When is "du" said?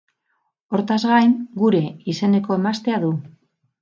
3.05-3.13